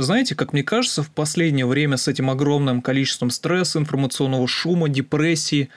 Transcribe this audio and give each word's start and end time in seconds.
Знаете, 0.00 0.34
как 0.34 0.54
мне 0.54 0.62
кажется, 0.62 1.02
в 1.02 1.10
последнее 1.10 1.66
время 1.66 1.98
с 1.98 2.08
этим 2.08 2.30
огромным 2.30 2.80
количеством 2.80 3.28
стресса, 3.28 3.78
информационного 3.78 4.48
шума, 4.48 4.88
депрессии, 4.88 5.68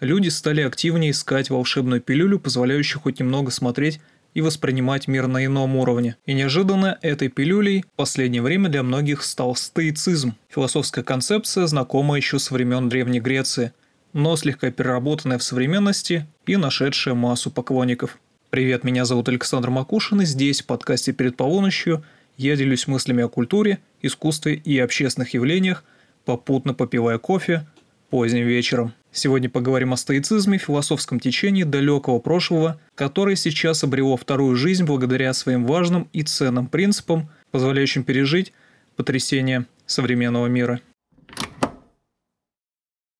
люди 0.00 0.28
стали 0.28 0.60
активнее 0.60 1.12
искать 1.12 1.48
волшебную 1.48 2.02
пилюлю, 2.02 2.38
позволяющую 2.38 3.00
хоть 3.00 3.20
немного 3.20 3.50
смотреть 3.50 3.98
и 4.34 4.42
воспринимать 4.42 5.08
мир 5.08 5.28
на 5.28 5.46
ином 5.46 5.76
уровне. 5.76 6.16
И 6.26 6.34
неожиданно 6.34 6.98
этой 7.00 7.28
пилюлей 7.28 7.86
в 7.94 7.96
последнее 7.96 8.42
время 8.42 8.68
для 8.68 8.82
многих 8.82 9.22
стал 9.22 9.56
стоицизм. 9.56 10.34
Философская 10.50 11.02
концепция, 11.02 11.66
знакомая 11.66 12.20
еще 12.20 12.38
с 12.38 12.50
времен 12.50 12.90
Древней 12.90 13.20
Греции, 13.20 13.72
но 14.12 14.36
слегка 14.36 14.70
переработанная 14.70 15.38
в 15.38 15.42
современности 15.42 16.26
и 16.44 16.58
нашедшая 16.58 17.14
массу 17.14 17.50
поклонников. 17.50 18.18
Привет, 18.50 18.84
меня 18.84 19.06
зовут 19.06 19.30
Александр 19.30 19.70
Макушин, 19.70 20.20
и 20.20 20.26
здесь, 20.26 20.60
в 20.60 20.66
подкасте 20.66 21.12
«Перед 21.12 21.38
полуночью», 21.38 22.04
я 22.40 22.56
делюсь 22.56 22.86
мыслями 22.86 23.22
о 23.22 23.28
культуре, 23.28 23.80
искусстве 24.00 24.54
и 24.54 24.78
общественных 24.78 25.34
явлениях, 25.34 25.84
попутно 26.24 26.72
попивая 26.72 27.18
кофе 27.18 27.66
поздним 28.08 28.46
вечером. 28.46 28.94
Сегодня 29.12 29.50
поговорим 29.50 29.92
о 29.92 29.98
стоицизме, 29.98 30.56
философском 30.56 31.20
течении 31.20 31.64
далекого 31.64 32.18
прошлого, 32.18 32.80
которое 32.94 33.36
сейчас 33.36 33.84
обрело 33.84 34.16
вторую 34.16 34.56
жизнь 34.56 34.84
благодаря 34.84 35.34
своим 35.34 35.66
важным 35.66 36.08
и 36.14 36.22
ценным 36.22 36.66
принципам, 36.66 37.28
позволяющим 37.50 38.04
пережить 38.04 38.54
потрясения 38.96 39.66
современного 39.84 40.46
мира. 40.46 40.80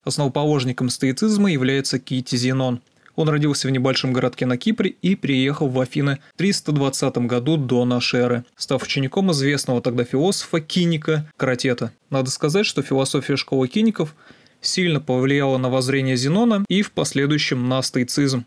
Основоположником 0.03 0.89
стоицизма 0.89 1.53
является 1.53 1.99
Кити 1.99 2.37
Зенон– 2.37 2.81
он 3.17 3.29
родился 3.29 3.69
в 3.69 3.71
небольшом 3.71 4.13
городке 4.13 4.47
на 4.47 4.57
Кипре 4.57 4.91
и 5.03 5.15
приехал 5.15 5.69
в 5.69 5.79
Афины 5.81 6.19
в 6.35 6.39
320 6.39 7.19
году 7.19 7.57
до 7.57 7.85
нашей 7.85 8.21
эры, 8.21 8.45
став 8.57 8.83
учеником 8.83 9.33
известного 9.33 9.81
тогда 9.81 10.05
философа 10.05 10.61
Киника 10.61 11.31
Каратета. 11.37 11.93
Надо 12.11 12.31
сказать, 12.31 12.67
что 12.67 12.83
философия 12.83 13.37
школы 13.37 13.69
киников 13.69 14.15
сильно 14.61 15.01
повлияла 15.01 15.59
на 15.59 15.69
воззрение 15.69 16.17
Зенона 16.17 16.65
и 16.69 16.83
в 16.83 16.93
последующем 16.93 17.69
на 17.69 17.83
стоицизм. 17.83 18.45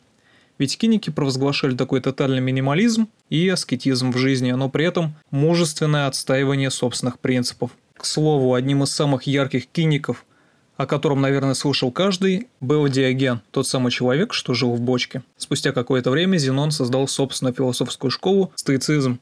Ведь 0.60 0.78
киники 0.78 1.10
провозглашали 1.10 1.76
такой 1.76 2.00
тотальный 2.00 2.42
минимализм 2.42 3.08
и 3.30 3.50
аскетизм 3.50 4.12
в 4.12 4.18
жизни, 4.18 4.52
но 4.52 4.70
при 4.70 4.86
этом 4.86 5.16
мужественное 5.32 6.08
отстаивание 6.08 6.70
собственных 6.70 7.20
принципов. 7.20 7.72
К 7.98 8.06
слову, 8.06 8.54
одним 8.54 8.84
из 8.84 8.92
самых 8.92 9.24
ярких 9.24 9.68
киников– 9.68 10.26
о 10.84 10.86
котором, 10.86 11.22
наверное, 11.22 11.54
слышал 11.54 11.92
каждый, 11.92 12.48
был 12.60 12.88
Диоген, 12.88 13.42
тот 13.52 13.68
самый 13.68 13.92
человек, 13.92 14.34
что 14.34 14.54
жил 14.54 14.76
в 14.76 14.82
бочке. 14.82 15.24
Спустя 15.38 15.72
какое-то 15.72 16.12
время 16.12 16.38
Зенон 16.38 16.72
создал 16.72 17.08
собственную 17.08 17.54
философскую 17.54 18.12
школу 18.12 18.52
стоицизм, 18.56 19.20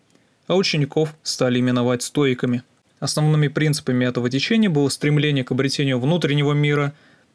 а 0.48 0.56
учеников 0.56 1.14
стали 1.22 1.60
именовать 1.60 2.02
стоиками. 2.02 2.64
Основными 3.00 3.48
принципами 3.48 4.06
этого 4.06 4.30
течения 4.30 4.70
было 4.70 4.90
стремление 4.90 5.44
к 5.44 5.52
обретению 5.52 6.00
внутреннего 6.00 6.54
мира, 6.54 6.94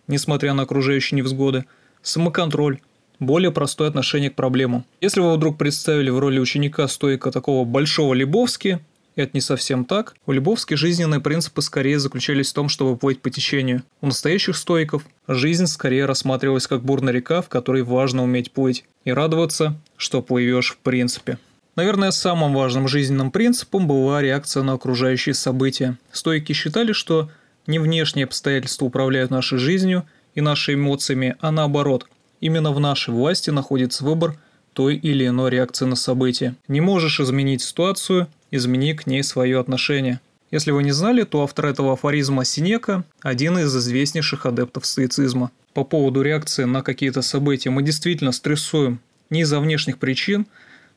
несмотря 0.08 0.54
на 0.54 0.64
окружающие 0.64 1.16
невзгоды, 1.16 1.64
самоконтроль, 2.02 2.80
более 3.20 3.52
простое 3.52 3.88
отношение 3.88 4.30
к 4.30 4.34
проблемам. 4.34 4.84
Если 5.00 5.20
вы 5.20 5.34
вдруг 5.34 5.56
представили 5.56 6.10
в 6.10 6.18
роли 6.18 6.38
ученика 6.38 6.86
стоика 6.88 7.30
такого 7.30 7.64
большого 7.64 8.12
Лебовски, 8.12 8.80
это 9.16 9.30
не 9.34 9.40
совсем 9.40 9.84
так. 9.84 10.14
У 10.26 10.32
Любовски 10.32 10.74
жизненные 10.74 11.20
принципы 11.20 11.62
скорее 11.62 11.98
заключались 11.98 12.50
в 12.50 12.54
том, 12.54 12.68
чтобы 12.68 12.96
плыть 12.96 13.20
по 13.20 13.30
течению. 13.30 13.82
У 14.00 14.06
настоящих 14.06 14.56
стоиков 14.56 15.04
жизнь 15.26 15.66
скорее 15.66 16.04
рассматривалась 16.04 16.66
как 16.66 16.84
бурная 16.84 17.12
река, 17.12 17.42
в 17.42 17.48
которой 17.48 17.82
важно 17.82 18.22
уметь 18.22 18.52
плыть 18.52 18.84
и 19.04 19.12
радоваться, 19.12 19.76
что 19.96 20.22
плывешь 20.22 20.72
в 20.72 20.78
принципе. 20.78 21.38
Наверное, 21.76 22.10
самым 22.10 22.54
важным 22.54 22.88
жизненным 22.88 23.30
принципом 23.30 23.86
была 23.86 24.22
реакция 24.22 24.62
на 24.62 24.74
окружающие 24.74 25.34
события. 25.34 25.98
Стойки 26.10 26.52
считали, 26.52 26.92
что 26.92 27.30
не 27.66 27.78
внешние 27.78 28.24
обстоятельства 28.24 28.86
управляют 28.86 29.30
нашей 29.30 29.58
жизнью 29.58 30.04
и 30.34 30.40
нашими 30.40 30.76
эмоциями, 30.76 31.36
а 31.40 31.50
наоборот. 31.50 32.06
Именно 32.40 32.72
в 32.72 32.80
нашей 32.80 33.12
власти 33.12 33.50
находится 33.50 34.04
выбор 34.04 34.38
той 34.76 34.96
или 34.96 35.26
иной 35.26 35.50
реакции 35.50 35.86
на 35.86 35.96
события. 35.96 36.54
Не 36.68 36.82
можешь 36.82 37.18
изменить 37.18 37.62
ситуацию, 37.62 38.28
измени 38.50 38.92
к 38.92 39.06
ней 39.06 39.22
свое 39.22 39.58
отношение. 39.58 40.20
Если 40.50 40.70
вы 40.70 40.82
не 40.82 40.92
знали, 40.92 41.22
то 41.22 41.42
автор 41.42 41.66
этого 41.66 41.94
афоризма 41.94 42.44
Синека– 42.44 43.02
один 43.22 43.58
из 43.58 43.74
известнейших 43.74 44.44
адептов 44.44 44.84
стоицизма. 44.84 45.50
По 45.72 45.82
поводу 45.82 46.20
реакции 46.20 46.64
на 46.64 46.82
какие-то 46.82 47.22
события 47.22 47.70
мы 47.70 47.82
действительно 47.82 48.32
стрессуем 48.32 49.00
не 49.30 49.40
из-за 49.40 49.60
внешних 49.60 49.96
причин, 49.96 50.46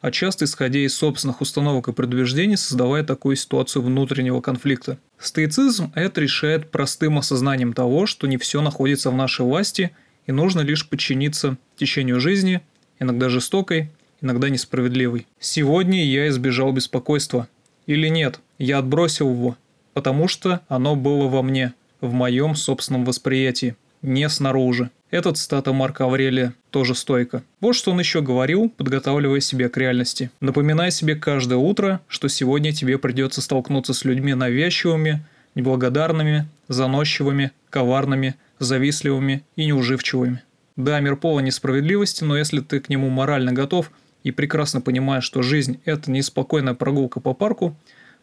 а 0.02 0.12
часто 0.12 0.44
исходя 0.44 0.80
из 0.80 0.94
собственных 0.96 1.40
установок 1.40 1.88
и 1.88 1.94
предубеждений, 1.94 2.58
создавая 2.58 3.06
такую 3.06 3.38
ситуацию 3.38 3.82
внутреннего 3.82 4.42
конфликта. 4.42 4.98
Стоицизм 5.18 5.94
это 5.96 6.20
решает 6.20 6.70
простым 6.70 7.18
осознанием 7.18 7.72
того, 7.72 8.06
что 8.08 8.28
не 8.28 8.36
все 8.36 8.62
находится 8.62 9.10
в 9.10 9.16
нашей 9.16 9.46
власти 9.46 9.92
и 10.28 10.34
нужно 10.34 10.60
лишь 10.60 10.88
подчиниться 10.88 11.58
течению 11.78 12.20
жизни, 12.20 12.62
иногда 13.00 13.30
жестокой, 13.30 13.90
иногда 14.22 14.50
несправедливый. 14.50 15.28
Сегодня 15.40 16.06
я 16.06 16.28
избежал 16.28 16.72
беспокойства. 16.72 17.48
Или 17.86 18.08
нет, 18.08 18.40
я 18.58 18.80
отбросил 18.80 19.32
его, 19.32 19.58
потому 19.94 20.28
что 20.28 20.62
оно 20.68 20.96
было 20.96 21.28
во 21.28 21.42
мне, 21.42 21.74
в 22.02 22.14
моем 22.14 22.56
собственном 22.56 23.06
восприятии, 23.06 23.76
не 24.02 24.30
снаружи. 24.30 24.90
Этот 25.12 25.38
цитата 25.38 25.74
Марка 25.74 26.06
Аврелия 26.06 26.54
тоже 26.70 26.94
стойко. 26.94 27.44
Вот 27.62 27.74
что 27.76 27.92
он 27.92 28.00
еще 28.00 28.22
говорил, 28.22 28.70
подготавливая 28.70 29.40
себя 29.40 29.68
к 29.70 29.78
реальности. 29.78 30.30
Напоминай 30.40 30.92
себе 30.92 31.16
каждое 31.16 31.58
утро, 31.58 32.00
что 32.08 32.28
сегодня 32.28 32.72
тебе 32.72 33.00
придется 33.00 33.42
столкнуться 33.42 33.94
с 33.94 34.06
людьми 34.06 34.36
навязчивыми, 34.36 35.26
неблагодарными, 35.56 36.48
заносчивыми, 36.68 37.52
коварными, 37.72 38.36
завистливыми 38.60 39.44
и 39.56 39.66
неуживчивыми. 39.66 40.44
Да, 40.80 41.00
мир 41.00 41.16
полон 41.16 41.46
несправедливости, 41.46 42.24
но 42.24 42.36
если 42.36 42.62
ты 42.62 42.80
к 42.80 42.90
нему 42.90 43.10
морально 43.10 43.54
готов– 43.54 43.92
и 44.24 44.32
прекрасно 44.32 44.82
понимая, 44.82 45.22
что 45.22 45.42
жизнь– 45.42 45.80
это 45.86 46.12
не 46.12 46.22
спокойная 46.22 46.74
прогулка 46.74 47.20
по 47.20 47.34
парку, 47.34 47.76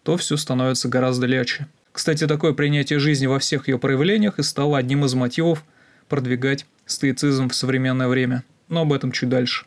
то 0.03 0.17
все 0.17 0.37
становится 0.37 0.89
гораздо 0.89 1.27
легче. 1.27 1.67
Кстати, 1.93 2.27
такое 2.27 2.53
принятие 2.53 2.99
жизни 2.99 3.27
во 3.27 3.39
всех 3.39 3.69
ее 3.69 3.79
проявлениях 3.79 4.39
и 4.39 4.43
стало 4.43 4.79
одним 4.79 5.05
из 5.05 5.15
мотивов 5.15 5.65
продвигать 6.09 6.67
стоицизм 6.85 7.49
в 7.49 7.55
современное 7.55 8.09
время. 8.09 8.45
Но 8.69 8.83
об 8.83 8.93
этом 8.93 9.13
чуть 9.13 9.29
дальше. 9.29 9.65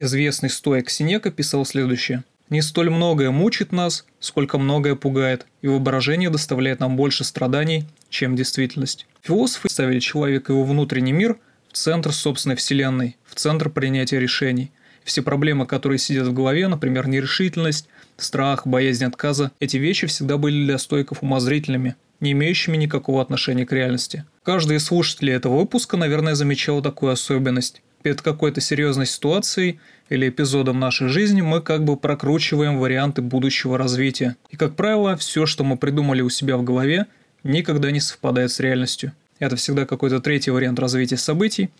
Известный 0.00 0.50
стоик 0.50 0.90
Синека 0.90 1.30
писал 1.30 1.64
следующее. 1.64 2.24
«Не 2.54 2.62
столь 2.62 2.88
многое 2.88 3.32
мучит 3.32 3.72
нас, 3.72 4.06
сколько 4.20 4.58
многое 4.58 4.94
пугает, 4.94 5.44
и 5.60 5.66
воображение 5.66 6.30
доставляет 6.30 6.78
нам 6.78 6.94
больше 6.94 7.24
страданий, 7.24 7.84
чем 8.10 8.36
действительность». 8.36 9.08
Философы 9.22 9.68
ставили 9.68 9.98
человека 9.98 10.52
его 10.52 10.62
внутренний 10.62 11.10
мир– 11.10 11.36
центр 11.72 12.12
собственной 12.12 12.54
вселенной, 12.54 13.16
в 13.24 13.34
центр 13.34 13.70
принятия 13.70 14.20
решений. 14.20 14.70
Все 15.02 15.20
проблемы, 15.20 15.66
которые 15.66 15.98
сидят 15.98 16.28
в 16.28 16.32
голове, 16.32 16.68
например, 16.68 17.08
нерешительность, 17.08 17.88
страх, 18.18 18.68
боязнь 18.68 19.04
отказа, 19.04 19.50
эти 19.58 19.76
вещи 19.76 20.06
всегда 20.06 20.38
были 20.38 20.64
для 20.64 20.78
стойков 20.78 21.24
умозрительными, 21.24 21.96
не 22.20 22.30
имеющими 22.30 22.76
никакого 22.76 23.20
отношения 23.20 23.66
к 23.66 23.72
реальности. 23.72 24.26
Каждый 24.44 24.76
из 24.76 24.84
слушателей 24.84 25.34
этого 25.34 25.58
выпуска, 25.58 25.96
наверное, 25.96 26.36
замечал 26.36 26.82
такую 26.82 27.10
особенность. 27.10 27.82
Перед 28.04 28.20
какой-то 28.20 28.60
серьезной 28.60 29.06
ситуацией 29.06 29.80
или 30.10 30.28
эпизодом 30.28 30.78
нашей 30.78 31.08
жизни 31.08 31.40
мы 31.40 31.62
как 31.62 31.84
бы 31.84 31.96
прокручиваем 31.96 32.78
варианты 32.78 33.22
будущего 33.22 33.78
развития. 33.78 34.36
И, 34.50 34.58
как 34.58 34.76
правило, 34.76 35.16
все, 35.16 35.46
что 35.46 35.64
мы 35.64 35.78
придумали 35.78 36.20
у 36.20 36.28
себя 36.28 36.58
в 36.58 36.64
голове, 36.64 37.06
никогда 37.44 37.90
не 37.90 38.00
совпадает 38.00 38.52
с 38.52 38.60
реальностью. 38.60 39.12
Это 39.38 39.56
всегда 39.56 39.86
какой-то 39.86 40.20
третий 40.20 40.50
вариант 40.50 40.78
развития 40.80 41.16
событий, 41.16 41.70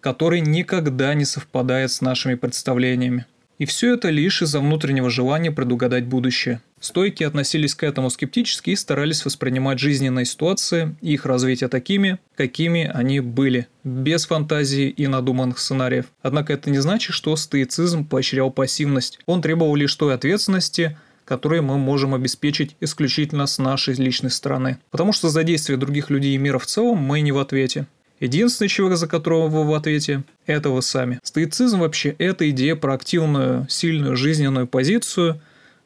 который 0.00 0.40
никогда 0.40 1.14
не 1.14 1.24
совпадает 1.24 1.92
с 1.92 2.00
нашими 2.00 2.34
представлениями. 2.34 3.26
И 3.60 3.64
все 3.64 3.94
это 3.94 4.10
лишь 4.10 4.42
из-за 4.42 4.58
внутреннего 4.58 5.08
желания 5.08 5.52
предугадать 5.52 6.04
будущее. 6.04 6.60
Стойки 6.80 7.22
относились 7.24 7.74
к 7.74 7.84
этому 7.84 8.10
скептически 8.10 8.70
и 8.70 8.76
старались 8.76 9.24
воспринимать 9.24 9.78
жизненные 9.78 10.24
ситуации 10.24 10.96
и 11.02 11.12
их 11.12 11.26
развитие 11.26 11.68
такими, 11.68 12.18
какими 12.34 12.90
они 12.92 13.20
были, 13.20 13.68
без 13.84 14.26
фантазии 14.26 14.88
и 14.88 15.06
надуманных 15.06 15.58
сценариев. 15.58 16.06
Однако 16.22 16.54
это 16.54 16.70
не 16.70 16.78
значит, 16.78 17.14
что 17.14 17.36
стоицизм 17.36 18.06
поощрял 18.06 18.50
пассивность. 18.50 19.18
Он 19.26 19.42
требовал 19.42 19.76
лишь 19.76 19.94
той 19.94 20.14
ответственности– 20.14 20.98
которые 21.30 21.62
мы 21.62 21.78
можем 21.78 22.12
обеспечить 22.12 22.74
исключительно 22.80 23.46
с 23.46 23.58
нашей 23.58 23.94
личной 23.94 24.32
стороны. 24.32 24.78
Потому 24.90 25.12
что 25.12 25.28
за 25.28 25.44
действия 25.44 25.76
других 25.76 26.10
людей 26.10 26.34
и 26.34 26.38
мира 26.38 26.58
в 26.58 26.66
целом 26.66 26.98
мы 26.98 27.20
не 27.20 27.30
в 27.30 27.38
ответе. 27.38 27.86
Единственный 28.18 28.66
человек, 28.66 28.98
за 28.98 29.06
которого 29.06 29.46
вы 29.46 29.64
в 29.64 29.72
ответе, 29.72 30.24
это 30.46 30.70
вы 30.70 30.82
сами. 30.82 31.20
Стоицизм 31.22 31.78
вообще– 31.78 32.16
это 32.18 32.50
идея 32.50 32.74
про 32.74 32.94
активную, 32.94 33.68
сильную 33.68 34.16
жизненную 34.16 34.66
позицию, 34.66 35.40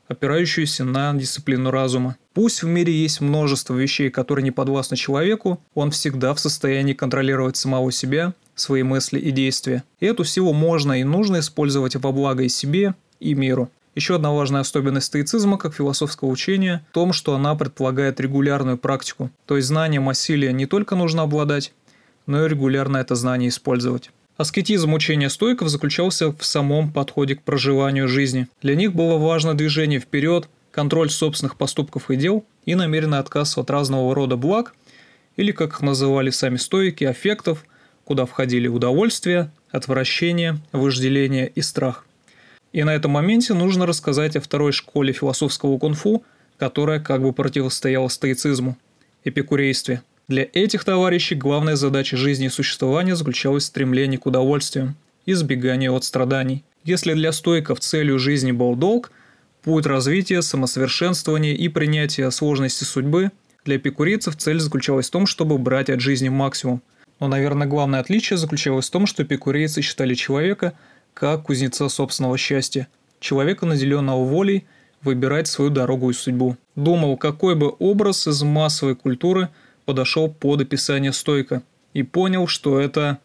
опирающуюся 0.08 0.84
на 0.84 1.12
дисциплину 1.14 1.70
разума. 1.70 2.16
Пусть 2.32 2.62
в 2.62 2.66
мире 2.66 2.92
есть 2.92 3.20
множество 3.20 3.74
вещей, 3.74 4.10
которые 4.10 4.42
не 4.44 4.50
подвластны 4.50 4.96
человеку, 4.96 5.60
он 5.74 5.90
всегда 5.90 6.34
в 6.34 6.40
состоянии 6.40 6.92
контролировать 6.92 7.56
самого 7.56 7.92
себя, 7.92 8.34
свои 8.54 8.82
мысли 8.82 9.18
и 9.18 9.30
действия. 9.30 9.84
И 10.00 10.06
эту 10.06 10.24
силу 10.24 10.52
можно 10.52 11.00
и 11.00 11.04
нужно 11.04 11.40
использовать 11.40 11.96
во 11.96 12.12
благо 12.12 12.42
и 12.42 12.48
себе, 12.48 12.94
и 13.20 13.34
миру. 13.34 13.70
Еще 13.94 14.16
одна 14.16 14.32
важная 14.32 14.62
особенность 14.62 15.06
стоицизма 15.06 15.56
как 15.56 15.74
философского 15.74 16.28
учения 16.28 16.84
в 16.90 16.94
том, 16.94 17.12
что 17.12 17.34
она 17.34 17.54
предполагает 17.54 18.18
регулярную 18.18 18.76
практику. 18.76 19.30
То 19.46 19.56
есть 19.56 19.68
знанием 19.68 20.08
о 20.08 20.14
силе 20.14 20.52
не 20.52 20.66
только 20.66 20.96
нужно 20.96 21.22
обладать, 21.22 21.72
но 22.26 22.44
и 22.44 22.48
регулярно 22.48 22.96
это 22.96 23.14
знание 23.14 23.50
использовать. 23.50 24.10
Аскетизм 24.36 24.92
учения 24.94 25.30
стойков 25.30 25.68
заключался 25.68 26.32
в 26.32 26.44
самом 26.44 26.92
подходе 26.92 27.36
к 27.36 27.42
проживанию 27.42 28.08
жизни. 28.08 28.48
Для 28.62 28.74
них 28.74 28.92
было 28.92 29.16
важно 29.16 29.54
движение 29.54 30.00
вперед, 30.00 30.48
контроль 30.72 31.08
собственных 31.08 31.56
поступков 31.56 32.10
и 32.10 32.16
дел 32.16 32.44
и 32.66 32.74
намеренный 32.74 33.18
отказ 33.18 33.56
от 33.56 33.70
разного 33.70 34.12
рода 34.12 34.36
благ, 34.36 34.74
или, 35.36 35.52
как 35.52 35.74
их 35.74 35.82
называли 35.82 36.30
сами 36.30 36.56
стойки, 36.56 37.04
аффектов, 37.04 37.64
куда 38.04 38.26
входили 38.26 38.66
удовольствие, 38.66 39.52
отвращение, 39.70 40.58
вожделение 40.72 41.48
и 41.54 41.62
страх. 41.62 42.04
И 42.72 42.82
на 42.82 42.92
этом 42.92 43.12
моменте 43.12 43.54
нужно 43.54 43.86
рассказать 43.86 44.34
о 44.34 44.40
второй 44.40 44.72
школе 44.72 45.12
философского 45.12 45.78
кунг-фу, 45.78 46.24
которая 46.58 46.98
как 46.98 47.22
бы 47.22 47.32
противостояла 47.32 48.08
стоицизму– 48.08 48.76
эпикурействе– 49.24 50.02
для 50.26 50.48
этих 50.54 50.84
товарищей 50.84 51.34
главная 51.34 51.76
задача 51.76 52.16
жизни 52.16 52.46
и 52.46 52.50
существования 52.50 53.14
заключалась 53.14 53.64
в 53.64 53.66
стремлении 53.66 54.16
к 54.16 54.24
удовольствию, 54.24 54.94
избеганию 55.26 55.94
от 55.94 56.04
страданий. 56.04 56.64
Если 56.82 57.12
для 57.12 57.30
стойков 57.30 57.80
целью 57.80 58.18
жизни 58.18 58.50
был 58.50 58.74
долг, 58.74 59.12
путь 59.62 59.84
развития, 59.84 60.40
самосовершенствования 60.40 61.54
и 61.54 61.68
принятия 61.68 62.30
сложности 62.30 62.84
судьбы, 62.84 63.32
для 63.66 63.76
эпикурийцев 63.76 64.36
цель 64.36 64.60
заключалась 64.60 65.08
в 65.08 65.10
том, 65.10 65.26
чтобы 65.26 65.58
брать 65.58 65.90
от 65.90 66.00
жизни 66.00 66.30
максимум. 66.30 66.80
Но, 67.20 67.28
наверное, 67.28 67.66
главное 67.66 68.00
отличие 68.00 68.38
заключалось 68.38 68.88
в 68.88 68.92
том, 68.92 69.06
что 69.06 69.22
эпикурейцы 69.22 69.82
считали 69.82 70.14
человека 70.14 70.72
как 71.12 71.44
кузнеца 71.44 71.88
собственного 71.90 72.38
счастья, 72.38 72.88
человека, 73.20 73.66
наделенного 73.66 74.24
волей, 74.24 74.64
выбирать 75.02 75.48
свою 75.48 75.70
дорогу 75.70 76.08
и 76.08 76.14
судьбу. 76.14 76.56
Думал, 76.76 77.18
какой 77.18 77.54
бы 77.54 77.74
образ 77.78 78.26
из 78.26 78.42
массовой 78.42 78.96
культуры– 78.96 79.50
подошел 79.84 80.28
под 80.28 80.62
описание 80.62 81.12
стойка 81.12 81.62
и 81.92 82.02
понял, 82.02 82.46
что 82.46 82.80
это 82.80 83.18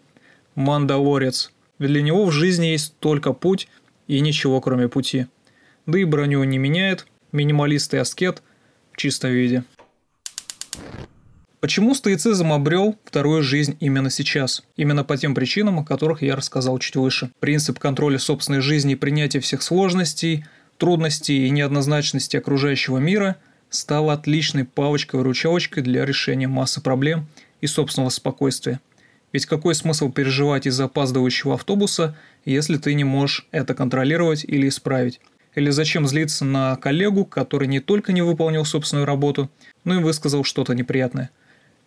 мандалорец. 0.56 1.52
Для 1.80 2.02
него 2.02 2.26
в 2.26 2.32
жизни 2.32 2.68
есть 2.68 2.96
только 3.00 3.34
путь 3.34 3.68
и 4.08 4.20
ничего 4.20 4.60
кроме 4.62 4.88
пути. 4.90 5.28
Да 5.86 5.98
и 5.98 6.04
броню 6.04 6.44
не 6.44 6.58
меняет, 6.58 7.08
минималист 7.32 7.94
и 7.94 7.98
аскет 7.98 8.44
в 8.92 8.98
чистом 8.98 9.32
виде. 9.32 9.64
Почему 11.62 11.94
стоицизм 11.94 12.54
обрел 12.54 12.98
вторую 13.04 13.44
жизнь 13.44 13.76
именно 13.82 14.10
сейчас? 14.10 14.64
Именно 14.78 15.04
по 15.04 15.18
тем 15.18 15.36
причинам, 15.36 15.80
о 15.80 15.86
которых 15.86 16.22
я 16.22 16.36
рассказал 16.36 16.80
чуть 16.80 16.96
выше. 16.96 17.32
Принцип 17.40 17.80
контроля 17.80 18.18
собственной 18.18 18.62
жизни 18.62 18.94
и 18.94 18.96
принятия 18.96 19.42
всех 19.42 19.62
сложностей, 19.62 20.46
трудностей 20.78 21.46
и 21.46 21.50
неоднозначности 21.50 22.38
окружающего 22.38 22.98
мира– 22.98 23.38
стала 23.69 24.13
отличной 24.13 24.66
палочкой-выручалочкой 24.66 25.83
для 25.83 26.06
решения 26.06 26.48
массы 26.48 26.81
проблем 26.81 27.27
и 27.62 27.68
собственного 27.68 28.10
спокойствия. 28.10 28.80
Ведь 29.31 29.45
какой 29.45 29.75
смысл 29.75 30.12
переживать 30.12 30.66
из-за 30.66 30.86
опаздывающего 30.86 31.54
автобуса, 31.54 32.16
если 32.45 32.77
ты 32.77 32.94
не 32.95 33.04
можешь 33.04 33.48
это 33.51 33.75
контролировать 33.75 34.44
или 34.44 34.68
исправить? 34.68 35.19
Или 35.56 35.69
зачем 35.69 36.07
злиться 36.07 36.45
на 36.45 36.75
коллегу, 36.77 37.25
который 37.25 37.68
не 37.68 37.80
только 37.80 38.12
не 38.12 38.21
выполнил 38.21 38.66
собственную 38.66 39.06
работу, 39.06 39.50
но 39.83 39.95
и 39.95 40.04
высказал 40.04 40.44
что-то 40.44 40.74
неприятное? 40.74 41.30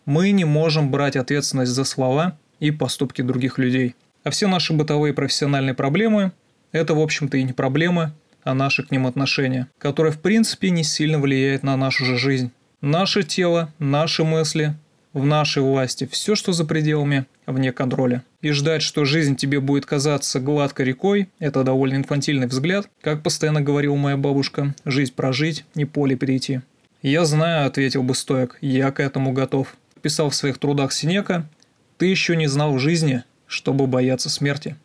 Мы 0.04 0.30
не 0.30 0.44
можем 0.44 0.90
брать 0.90 1.16
ответственность 1.16 1.72
за 1.72 1.84
слова 1.84 2.38
и 2.60 2.70
поступки 2.70 3.22
других 3.22 3.58
людей. 3.58 3.94
А 4.24 4.30
все 4.30 4.46
наши 4.46 4.72
бытовые 4.72 5.12
и 5.12 5.16
профессиональные 5.16 5.74
проблемы– 5.74 6.32
это, 6.72 6.94
в 6.94 7.00
общем-то, 7.00 7.36
и 7.36 7.42
не 7.42 7.52
проблемы, 7.52 8.12
а 8.44 8.54
наши 8.54 8.82
к 8.82 8.90
ним 8.90 9.06
отношения, 9.06 9.68
которое 9.78 10.12
в 10.12 10.20
принципе 10.20 10.70
не 10.70 10.84
сильно 10.84 11.18
влияет 11.18 11.62
на 11.62 11.76
нашу 11.76 12.04
же 12.04 12.18
жизнь. 12.18 12.50
Наше 12.80 13.22
тело, 13.22 13.72
наши 13.78 14.24
мысли, 14.24 14.74
в 15.12 15.24
нашей 15.24 15.62
власти 15.62 16.08
все, 16.10 16.34
что 16.34 16.52
за 16.52 16.64
пределами, 16.64 17.26
вне 17.46 17.72
контроля. 17.72 18.24
И 18.40 18.50
ждать, 18.50 18.82
что 18.82 19.04
жизнь 19.04 19.36
тебе 19.36 19.60
будет 19.60 19.86
казаться 19.86 20.40
гладкой 20.40 20.86
рекой, 20.86 21.28
это 21.38 21.64
довольно 21.64 21.96
инфантильный 21.96 22.46
взгляд. 22.46 22.88
Как 23.00 23.22
постоянно 23.22 23.60
говорила 23.60 23.94
моя 23.94 24.16
бабушка, 24.16 24.74
жизнь 24.84 25.12
прожить, 25.14 25.64
не 25.74 25.84
поле 25.84 26.16
перейти. 26.16 26.60
«Я 27.02 27.24
знаю»,— 27.24 27.66
ответил 27.68 28.02
бы 28.02 28.14
стоек,— 28.14 28.58
«я 28.60 28.90
к 28.90 29.00
этому 29.00 29.32
готов». 29.32 29.76
Писал 30.02 30.30
в 30.30 30.34
своих 30.34 30.58
трудах 30.58 30.92
Синека, 30.92 31.48
«Ты 31.98 32.06
еще 32.06 32.36
не 32.36 32.46
знал 32.46 32.78
жизни, 32.78 33.22
чтобы 33.46 33.86
бояться 33.86 34.30
смерти». 34.30 34.76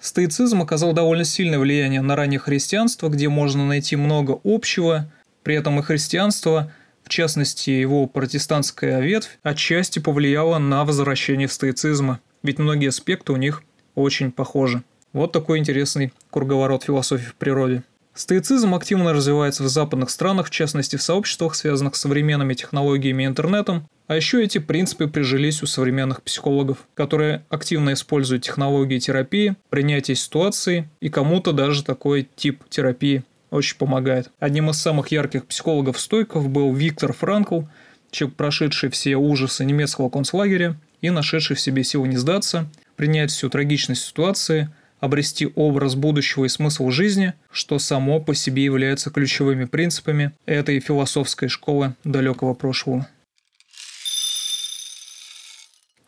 Стоицизм 0.00 0.62
оказал 0.62 0.92
довольно 0.92 1.24
сильное 1.24 1.58
влияние 1.58 2.02
на 2.02 2.16
раннее 2.16 2.38
христианство, 2.38 3.08
где 3.08 3.28
можно 3.28 3.66
найти 3.66 3.96
много 3.96 4.38
общего, 4.44 5.10
при 5.42 5.56
этом 5.56 5.78
и 5.80 5.82
христианство, 5.82 6.72
в 7.02 7.08
частности 7.08 7.70
его 7.70 8.06
протестантская 8.06 9.00
ветвь, 9.00 9.38
отчасти 9.42 9.98
повлияло 9.98 10.58
на 10.58 10.84
возвращение 10.84 11.48
стоицизма, 11.48 12.20
ведь 12.42 12.58
многие 12.58 12.88
аспекты 12.88 13.32
у 13.32 13.36
них 13.36 13.62
очень 13.94 14.32
похожи. 14.32 14.82
Вот 15.12 15.32
такой 15.32 15.58
интересный 15.58 16.12
круговорот 16.30 16.84
философии 16.84 17.24
в 17.24 17.34
природе. 17.36 17.82
Стоицизм 18.16 18.74
активно 18.74 19.12
развивается 19.12 19.62
в 19.62 19.68
западных 19.68 20.08
странах, 20.08 20.46
в 20.46 20.50
частности 20.50 20.96
в 20.96 21.02
сообществах, 21.02 21.54
связанных 21.54 21.96
с 21.96 22.00
современными 22.00 22.54
технологиями 22.54 23.24
и 23.24 23.26
интернетом, 23.26 23.86
а 24.06 24.16
еще 24.16 24.42
эти 24.42 24.56
принципы 24.56 25.06
прижились 25.06 25.62
у 25.62 25.66
современных 25.66 26.22
психологов, 26.22 26.78
которые 26.94 27.44
активно 27.50 27.92
используют 27.92 28.42
технологии 28.42 28.98
терапии, 28.98 29.56
принятие 29.68 30.14
ситуации, 30.14 30.88
и 31.00 31.10
кому-то 31.10 31.52
даже 31.52 31.84
такой 31.84 32.26
тип 32.36 32.62
терапии 32.70 33.22
очень 33.50 33.76
помогает. 33.76 34.30
Одним 34.38 34.70
из 34.70 34.80
самых 34.80 35.08
ярких 35.08 35.44
психологов-стойков 35.44 36.48
был 36.48 36.72
Виктор 36.72 37.12
Франкл, 37.12 37.64
человек, 38.10 38.38
прошедший 38.38 38.88
все 38.88 39.16
ужасы 39.16 39.62
немецкого 39.66 40.08
концлагеря 40.08 40.80
и 41.02 41.10
нашедший 41.10 41.54
в 41.54 41.60
себе 41.60 41.84
силу 41.84 42.06
не 42.06 42.16
сдаться, 42.16 42.66
принять 42.96 43.30
всю 43.30 43.50
трагичность 43.50 44.06
ситуации– 44.06 44.70
обрести 45.00 45.48
образ 45.54 45.94
будущего 45.94 46.44
и 46.44 46.48
смысл 46.48 46.90
жизни, 46.90 47.34
что 47.50 47.78
само 47.78 48.20
по 48.20 48.34
себе 48.34 48.64
является 48.64 49.10
ключевыми 49.10 49.64
принципами 49.64 50.32
этой 50.46 50.80
философской 50.80 51.48
школы 51.48 51.94
далекого 52.04 52.54
прошлого. 52.54 53.06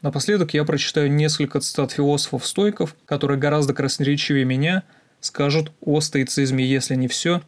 Напоследок 0.01 0.55
я 0.55 0.65
прочитаю 0.65 1.11
несколько 1.11 1.61
цитат 1.61 1.91
философов-стойков, 1.93 2.95
которые 3.05 3.39
гораздо 3.39 3.75
красноречивее 3.75 4.45
меня 4.45 4.85
скажут 5.21 5.73
о 5.81 6.01
стоицизме, 6.01 6.65
если 6.65 6.95
не 6.95 7.09
все, 7.09 7.43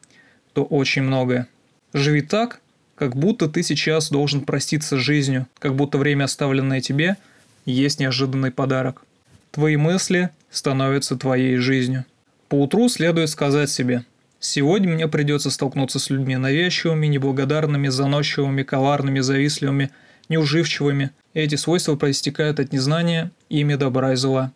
то 0.52 0.64
очень 0.64 1.02
многое. 1.02 1.46
Живи 1.92 2.22
так, 2.22 2.60
как 2.96 3.14
будто 3.16 3.48
ты 3.48 3.62
сейчас 3.62 4.10
должен 4.10 4.40
проститься 4.42 4.96
с 4.96 5.00
жизнью, 5.00 5.46
как 5.58 5.76
будто 5.76 5.96
время, 5.96 6.24
оставленное 6.24 6.80
тебе, 6.80 7.16
есть 7.64 8.00
неожиданный 8.00 8.50
подарок. 8.50 9.04
Твои 9.52 9.76
мысли 9.76 10.30
становятся 10.50 11.16
твоей 11.16 11.56
жизнью. 11.56 12.04
Поутру 12.48 12.88
следует 12.88 13.30
сказать 13.30 13.70
себе 13.70 14.04
«Сегодня 14.40 14.88
мне 14.92 15.06
придется 15.06 15.50
столкнуться 15.50 15.98
с 15.98 16.10
людьми 16.10 16.36
навязчивыми, 16.36 17.06
неблагодарными, 17.06 17.88
заносчивыми, 17.88 18.62
коварными, 18.62 19.20
завистливыми, 19.20 19.90
неуживчивыми. 20.28 21.10
Эти 21.34 21.56
свойства 21.56 21.96
проистекают 21.96 22.58
от 22.58 22.72
незнания 22.72 23.30
ими 23.48 23.74
добра 23.74 24.14
и 24.14 24.16
зла. 24.16 24.52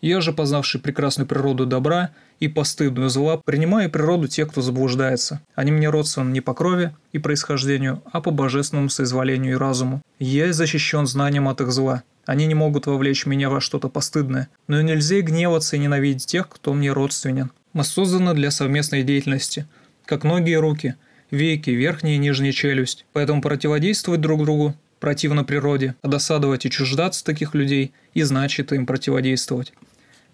Я 0.00 0.20
же, 0.20 0.32
познавший 0.32 0.80
прекрасную 0.80 1.26
природу 1.26 1.66
добра 1.66 2.10
и 2.38 2.48
постыдную 2.48 3.08
зла, 3.08 3.38
принимаю 3.38 3.90
природу 3.90 4.28
тех, 4.28 4.48
кто 4.48 4.60
заблуждается. 4.60 5.40
Они 5.54 5.72
мне 5.72 5.88
родственны 5.88 6.30
не 6.30 6.40
по 6.40 6.54
крови 6.54 6.94
и 7.12 7.18
происхождению, 7.18 8.02
а 8.12 8.20
по 8.20 8.30
божественному 8.30 8.88
соизволению 8.88 9.52
и 9.52 9.56
разуму. 9.56 10.02
Я 10.18 10.52
защищен 10.52 11.06
знанием 11.06 11.48
от 11.48 11.60
их 11.60 11.72
зла. 11.72 12.02
Они 12.26 12.46
не 12.46 12.54
могут 12.54 12.86
вовлечь 12.86 13.24
меня 13.24 13.48
во 13.48 13.60
что-то 13.60 13.88
постыдное. 13.88 14.48
Но 14.66 14.82
нельзя 14.82 15.20
гневаться 15.20 15.76
и 15.76 15.78
ненавидеть 15.78 16.26
тех, 16.26 16.48
кто 16.48 16.74
мне 16.74 16.92
родственен. 16.92 17.52
Мы 17.72 17.84
созданы 17.84 18.34
для 18.34 18.50
совместной 18.50 19.04
деятельности. 19.04 19.66
Как 20.04 20.24
ноги 20.24 20.50
и 20.50 20.56
руки, 20.56 20.96
веки, 21.30 21.70
верхняя 21.70 22.16
и 22.16 22.18
нижняя 22.18 22.52
челюсть. 22.52 23.06
Поэтому 23.12 23.40
противодействовать 23.40 24.20
друг 24.20 24.42
другу 24.42 24.74
противно 24.98 25.44
природе, 25.44 25.94
а 26.02 26.08
досадовать 26.08 26.66
и 26.66 26.70
чуждаться 26.70 27.24
таких 27.24 27.54
людей 27.54 27.92
и 28.14 28.22
значит 28.22 28.72
им 28.72 28.86
противодействовать. 28.86 29.72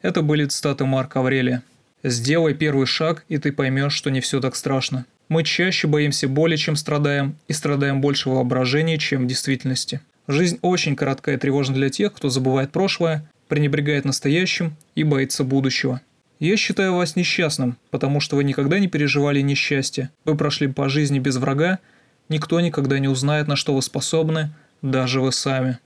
Это 0.00 0.22
были 0.22 0.46
цитаты 0.46 0.84
Марка 0.84 1.20
Аврелия. 1.20 1.62
«Сделай 2.02 2.54
первый 2.54 2.86
шаг, 2.86 3.24
и 3.28 3.38
ты 3.38 3.52
поймешь, 3.52 3.92
что 3.92 4.10
не 4.10 4.20
все 4.20 4.40
так 4.40 4.56
страшно. 4.56 5.06
Мы 5.28 5.44
чаще 5.44 5.86
боимся 5.86 6.26
боли, 6.26 6.56
чем 6.56 6.74
страдаем, 6.74 7.36
и 7.46 7.52
страдаем 7.52 8.00
больше 8.00 8.28
воображения, 8.28 8.98
чем 8.98 9.24
в 9.24 9.26
действительности». 9.26 10.00
Жизнь 10.28 10.58
очень 10.62 10.94
короткая 10.96 11.36
и 11.36 11.38
тревожна 11.38 11.74
для 11.74 11.90
тех, 11.90 12.12
кто 12.12 12.28
забывает 12.28 12.70
прошлое, 12.70 13.28
пренебрегает 13.48 14.04
настоящим 14.04 14.76
и 14.94 15.02
боится 15.02 15.44
будущего. 15.44 16.00
Я 16.38 16.56
считаю 16.56 16.94
вас 16.94 17.16
несчастным, 17.16 17.76
потому 17.90 18.20
что 18.20 18.36
вы 18.36 18.44
никогда 18.44 18.78
не 18.78 18.88
переживали 18.88 19.40
несчастье. 19.40 20.10
Вы 20.24 20.36
прошли 20.36 20.68
по 20.68 20.88
жизни 20.88 21.18
без 21.18 21.36
врага, 21.36 21.80
никто 22.28 22.60
никогда 22.60 22.98
не 22.98 23.08
узнает, 23.08 23.48
на 23.48 23.56
что 23.56 23.74
вы 23.74 23.82
способны, 23.82 24.52
даже 24.80 25.20
вы 25.20 25.32
сами. 25.32 25.78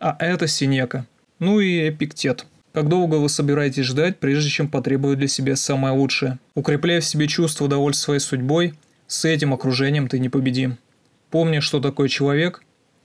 А 0.00 0.16
это 0.18 0.46
Синека. 0.46 1.06
Ну 1.38 1.60
и 1.60 1.88
Эпиктет. 1.88 2.46
Как 2.72 2.88
долго 2.88 3.14
вы 3.16 3.28
собираетесь 3.28 3.84
ждать, 3.84 4.18
прежде 4.18 4.50
чем 4.50 4.68
потребовать 4.68 5.18
для 5.18 5.28
себя 5.28 5.54
самое 5.54 5.94
лучшее? 5.94 6.40
Укрепляя 6.56 7.00
в 7.00 7.04
себе 7.04 7.28
чувство 7.28 7.68
довольства 7.68 8.06
своей 8.06 8.20
судьбой, 8.20 8.74
с 9.06 9.24
этим 9.24 9.54
окружением 9.54 10.08
ты 10.08 10.18
непобедим. 10.18 10.78
Помни, 11.30 11.60
что 11.60 11.80
такое 11.80 12.08
человек, 12.08 12.63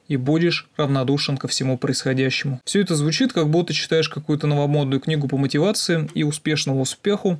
и 0.09 0.17
будешь 0.17 0.67
равнодушен 0.75 1.37
ко 1.37 1.47
всему 1.47 1.77
происходящему. 1.77 2.59
Все 2.65 2.81
это 2.81 2.95
звучит, 2.95 3.31
как 3.31 3.49
будто 3.49 3.73
читаешь 3.73 4.09
какую-то 4.09 4.47
новомодную 4.47 4.99
книгу 4.99 5.29
по 5.29 5.37
мотивации 5.37 6.09
и 6.15 6.23
успешному 6.23 6.81
успеху, 6.81 7.39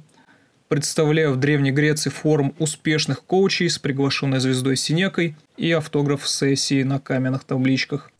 представляя 0.70 1.30
в 1.32 1.38
Древней 1.38 1.72
Греции 1.72 2.12
форум 2.12 2.54
успешных 2.60 3.24
коучей 3.24 3.70
с 3.70 3.80
приглашенной 3.80 4.40
звездой 4.40 4.78
Синекой 4.78 5.36
и 5.58 5.72
автограф 5.72 6.30
сессии 6.30 6.84
на 6.84 7.00
каменных 7.00 7.44
табличках. 7.44 8.12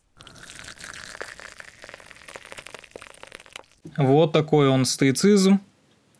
Вот 3.96 4.32
такой 4.32 4.68
он 4.68 4.84
стоицизм. 4.84 5.60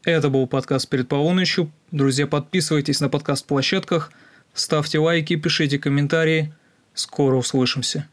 Это 0.04 0.28
был 0.28 0.46
подкаст 0.46 0.88
перед 0.88 1.08
полуночью. 1.08 1.70
Друзья, 1.90 2.26
подписывайтесь 2.26 3.00
на 3.00 3.08
подкаст-площадках, 3.08 4.12
ставьте 4.54 4.98
лайки, 5.00 5.34
пишите 5.34 5.78
комментарии. 5.78 6.54
Скоро 6.94 7.36
услышимся. 7.36 8.08